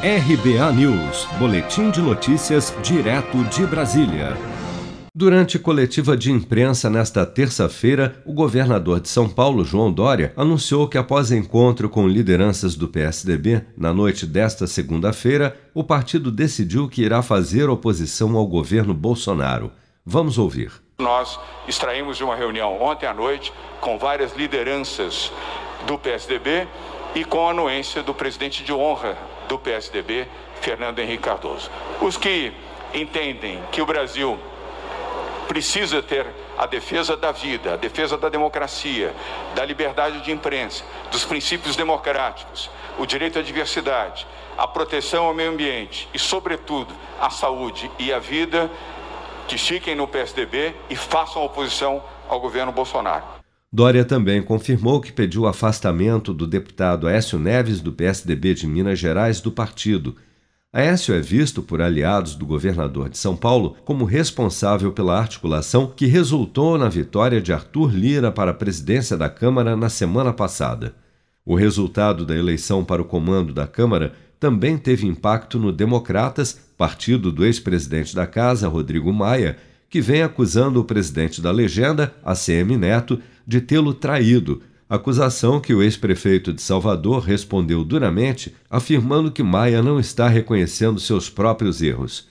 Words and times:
RBA 0.00 0.72
News, 0.74 1.26
Boletim 1.40 1.90
de 1.90 2.00
Notícias, 2.00 2.72
direto 2.84 3.42
de 3.46 3.66
Brasília. 3.66 4.36
Durante 5.12 5.58
coletiva 5.58 6.16
de 6.16 6.30
imprensa 6.30 6.88
nesta 6.88 7.26
terça-feira, 7.26 8.22
o 8.24 8.32
governador 8.32 9.00
de 9.00 9.08
São 9.08 9.28
Paulo, 9.28 9.64
João 9.64 9.92
Dória, 9.92 10.32
anunciou 10.36 10.86
que 10.86 10.96
após 10.96 11.32
encontro 11.32 11.88
com 11.88 12.06
lideranças 12.06 12.76
do 12.76 12.86
PSDB, 12.86 13.64
na 13.76 13.92
noite 13.92 14.24
desta 14.24 14.68
segunda-feira, 14.68 15.58
o 15.74 15.82
partido 15.82 16.30
decidiu 16.30 16.88
que 16.88 17.02
irá 17.02 17.20
fazer 17.20 17.68
oposição 17.68 18.36
ao 18.36 18.46
governo 18.46 18.94
Bolsonaro. 18.94 19.72
Vamos 20.06 20.38
ouvir. 20.38 20.70
Nós 21.00 21.40
extraímos 21.66 22.16
de 22.16 22.22
uma 22.22 22.36
reunião 22.36 22.80
ontem 22.80 23.06
à 23.06 23.12
noite 23.12 23.52
com 23.80 23.98
várias 23.98 24.36
lideranças 24.36 25.32
do 25.88 25.98
PSDB 25.98 26.68
e 27.14 27.24
com 27.24 27.46
a 27.46 27.50
anuência 27.50 28.02
do 28.02 28.14
presidente 28.14 28.62
de 28.62 28.72
honra 28.72 29.16
do 29.48 29.58
PSDB, 29.58 30.26
Fernando 30.60 30.98
Henrique 30.98 31.22
Cardoso. 31.22 31.70
Os 32.00 32.16
que 32.16 32.52
entendem 32.94 33.62
que 33.72 33.80
o 33.80 33.86
Brasil 33.86 34.38
precisa 35.46 36.02
ter 36.02 36.26
a 36.56 36.66
defesa 36.66 37.16
da 37.16 37.32
vida, 37.32 37.74
a 37.74 37.76
defesa 37.76 38.18
da 38.18 38.28
democracia, 38.28 39.14
da 39.54 39.64
liberdade 39.64 40.20
de 40.20 40.30
imprensa, 40.30 40.84
dos 41.10 41.24
princípios 41.24 41.74
democráticos, 41.74 42.70
o 42.98 43.06
direito 43.06 43.38
à 43.38 43.42
diversidade, 43.42 44.26
a 44.58 44.66
proteção 44.66 45.24
ao 45.24 45.34
meio 45.34 45.50
ambiente 45.50 46.08
e, 46.12 46.18
sobretudo, 46.18 46.94
a 47.20 47.30
saúde 47.30 47.90
e 47.98 48.12
a 48.12 48.18
vida, 48.18 48.70
que 49.46 49.56
fiquem 49.56 49.94
no 49.94 50.06
PSDB 50.06 50.74
e 50.90 50.96
façam 50.96 51.42
oposição 51.42 52.02
ao 52.28 52.38
governo 52.38 52.70
Bolsonaro. 52.70 53.37
Dória 53.70 54.02
também 54.02 54.42
confirmou 54.42 54.98
que 54.98 55.12
pediu 55.12 55.42
o 55.42 55.46
afastamento 55.46 56.32
do 56.32 56.46
deputado 56.46 57.06
Aécio 57.06 57.38
Neves, 57.38 57.82
do 57.82 57.92
PSDB 57.92 58.54
de 58.54 58.66
Minas 58.66 58.98
Gerais, 58.98 59.42
do 59.42 59.52
partido. 59.52 60.16
Aécio 60.72 61.14
é 61.14 61.20
visto 61.20 61.62
por 61.62 61.82
aliados 61.82 62.34
do 62.34 62.46
governador 62.46 63.10
de 63.10 63.18
São 63.18 63.36
Paulo 63.36 63.76
como 63.84 64.06
responsável 64.06 64.92
pela 64.92 65.18
articulação 65.18 65.86
que 65.94 66.06
resultou 66.06 66.78
na 66.78 66.88
vitória 66.88 67.42
de 67.42 67.52
Arthur 67.52 67.94
Lira 67.94 68.32
para 68.32 68.52
a 68.52 68.54
presidência 68.54 69.16
da 69.18 69.28
Câmara 69.28 69.76
na 69.76 69.90
semana 69.90 70.32
passada. 70.32 70.94
O 71.44 71.54
resultado 71.54 72.24
da 72.24 72.36
eleição 72.36 72.84
para 72.84 73.02
o 73.02 73.06
comando 73.06 73.52
da 73.52 73.66
Câmara 73.66 74.14
também 74.40 74.78
teve 74.78 75.06
impacto 75.06 75.58
no 75.58 75.72
Democratas, 75.72 76.58
partido 76.76 77.30
do 77.30 77.44
ex-presidente 77.44 78.14
da 78.14 78.26
Casa, 78.26 78.68
Rodrigo 78.68 79.12
Maia, 79.12 79.56
que 79.90 80.00
vem 80.00 80.22
acusando 80.22 80.80
o 80.80 80.84
presidente 80.84 81.40
da 81.40 81.50
legenda, 81.50 82.14
ACM 82.22 82.76
Neto, 82.76 83.18
de 83.48 83.62
tê-lo 83.62 83.94
traído, 83.94 84.60
acusação 84.86 85.58
que 85.58 85.72
o 85.72 85.82
ex-prefeito 85.82 86.52
de 86.52 86.60
Salvador 86.60 87.22
respondeu 87.22 87.82
duramente, 87.82 88.54
afirmando 88.68 89.32
que 89.32 89.42
Maia 89.42 89.82
não 89.82 89.98
está 89.98 90.28
reconhecendo 90.28 91.00
seus 91.00 91.30
próprios 91.30 91.80
erros. 91.80 92.28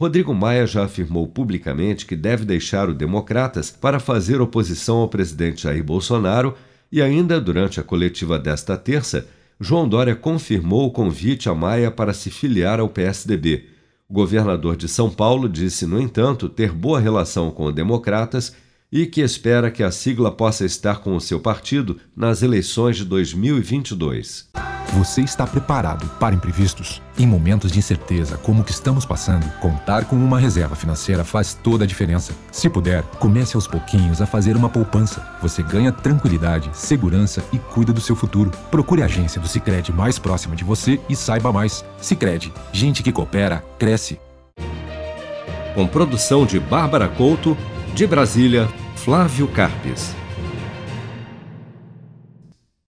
Rodrigo 0.00 0.32
Maia 0.32 0.68
já 0.68 0.84
afirmou 0.84 1.26
publicamente 1.26 2.06
que 2.06 2.14
deve 2.14 2.44
deixar 2.44 2.88
o 2.88 2.94
Democratas 2.94 3.68
para 3.68 3.98
fazer 3.98 4.40
oposição 4.40 4.98
ao 4.98 5.08
presidente 5.08 5.64
Jair 5.64 5.82
Bolsonaro 5.82 6.54
e, 6.90 7.02
ainda 7.02 7.40
durante 7.40 7.80
a 7.80 7.82
coletiva 7.82 8.38
desta 8.38 8.76
terça, 8.76 9.26
João 9.58 9.88
Dória 9.88 10.14
confirmou 10.14 10.86
o 10.86 10.92
convite 10.92 11.48
a 11.48 11.54
Maia 11.54 11.90
para 11.90 12.14
se 12.14 12.30
filiar 12.30 12.78
ao 12.78 12.88
PSDB. 12.88 13.66
O 14.08 14.14
governador 14.14 14.76
de 14.76 14.86
São 14.86 15.10
Paulo 15.10 15.48
disse, 15.48 15.84
no 15.84 16.00
entanto, 16.00 16.48
ter 16.48 16.70
boa 16.70 17.00
relação 17.00 17.50
com 17.50 17.64
os 17.64 17.74
democratas 17.74 18.54
e 18.92 19.06
que 19.06 19.20
espera 19.20 19.70
que 19.70 19.82
a 19.82 19.90
sigla 19.90 20.30
possa 20.32 20.64
estar 20.64 20.98
com 20.98 21.14
o 21.14 21.20
seu 21.20 21.38
partido 21.40 21.98
nas 22.16 22.42
eleições 22.42 22.96
de 22.96 23.04
2022. 23.04 24.48
Você 24.94 25.20
está 25.20 25.46
preparado 25.46 26.04
para 26.18 26.34
imprevistos? 26.34 27.00
Em 27.16 27.24
momentos 27.24 27.70
de 27.70 27.78
incerteza 27.78 28.36
como 28.38 28.62
o 28.62 28.64
que 28.64 28.72
estamos 28.72 29.06
passando, 29.06 29.48
contar 29.60 30.04
com 30.06 30.16
uma 30.16 30.38
reserva 30.38 30.74
financeira 30.74 31.22
faz 31.22 31.54
toda 31.54 31.84
a 31.84 31.86
diferença. 31.86 32.32
Se 32.50 32.68
puder, 32.68 33.04
comece 33.20 33.54
aos 33.54 33.68
pouquinhos 33.68 34.20
a 34.20 34.26
fazer 34.26 34.56
uma 34.56 34.68
poupança. 34.68 35.24
Você 35.40 35.62
ganha 35.62 35.92
tranquilidade, 35.92 36.70
segurança 36.72 37.44
e 37.52 37.58
cuida 37.58 37.92
do 37.92 38.00
seu 38.00 38.16
futuro. 38.16 38.50
Procure 38.68 39.02
a 39.02 39.04
agência 39.04 39.40
do 39.40 39.46
Sicredi 39.46 39.92
mais 39.92 40.18
próxima 40.18 40.56
de 40.56 40.64
você 40.64 40.98
e 41.08 41.14
saiba 41.14 41.52
mais. 41.52 41.84
Sicredi, 42.00 42.52
gente 42.72 43.00
que 43.00 43.12
coopera 43.12 43.64
cresce. 43.78 44.18
Com 45.74 45.86
produção 45.86 46.44
de 46.44 46.58
Bárbara 46.58 47.06
Couto, 47.06 47.56
de 47.94 48.06
Brasília, 48.06 48.68
Flávio 48.96 49.48
Carpes. 49.48 50.14